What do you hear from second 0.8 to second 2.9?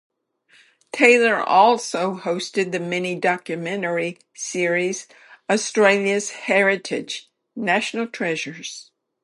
Taylor also hosted the